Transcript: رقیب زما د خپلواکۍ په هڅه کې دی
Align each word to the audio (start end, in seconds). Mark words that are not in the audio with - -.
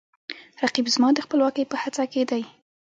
رقیب 0.63 0.85
زما 0.95 1.09
د 1.13 1.19
خپلواکۍ 1.25 1.63
په 1.67 1.75
هڅه 1.83 2.03
کې 2.11 2.21
دی 2.29 2.43